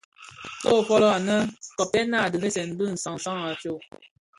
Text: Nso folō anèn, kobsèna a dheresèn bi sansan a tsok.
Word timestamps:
Nso 0.61 0.71
folō 0.87 1.07
anèn, 1.17 1.41
kobsèna 1.77 2.17
a 2.25 2.31
dheresèn 2.33 2.69
bi 2.77 2.85
sansan 3.03 3.37
a 3.49 3.51
tsok. 3.61 3.81